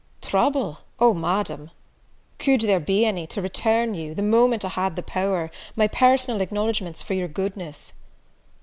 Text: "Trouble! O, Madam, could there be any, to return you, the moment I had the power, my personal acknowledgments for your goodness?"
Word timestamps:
"Trouble! 0.23 0.79
O, 0.99 1.13
Madam, 1.13 1.69
could 2.39 2.61
there 2.61 2.79
be 2.79 3.05
any, 3.05 3.27
to 3.27 3.39
return 3.39 3.93
you, 3.93 4.15
the 4.15 4.23
moment 4.23 4.65
I 4.65 4.69
had 4.69 4.95
the 4.95 5.03
power, 5.03 5.51
my 5.75 5.87
personal 5.87 6.41
acknowledgments 6.41 7.03
for 7.03 7.13
your 7.13 7.27
goodness?" 7.27 7.93